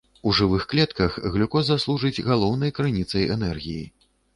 У 0.29 0.31
жывых 0.37 0.63
клетках 0.71 1.19
глюкоза 1.37 1.77
служыць 1.85 2.23
галоўнай 2.31 2.77
крыніцай 2.79 3.33
энергіі. 3.41 3.83